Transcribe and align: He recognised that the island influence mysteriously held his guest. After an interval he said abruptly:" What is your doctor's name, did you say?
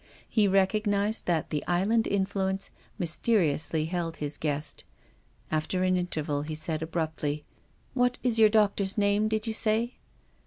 He 0.27 0.47
recognised 0.47 1.27
that 1.27 1.51
the 1.51 1.63
island 1.67 2.07
influence 2.07 2.71
mysteriously 2.97 3.85
held 3.85 4.15
his 4.17 4.39
guest. 4.39 4.83
After 5.51 5.83
an 5.83 5.95
interval 5.95 6.41
he 6.41 6.55
said 6.55 6.81
abruptly:" 6.81 7.45
What 7.93 8.17
is 8.23 8.39
your 8.39 8.49
doctor's 8.49 8.97
name, 8.97 9.27
did 9.27 9.45
you 9.45 9.53
say? 9.53 9.99